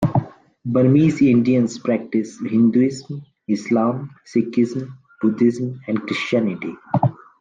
[0.65, 6.75] Burmese Indians practise Hinduism, Islam, Sikhism, Buddhism and Christianity.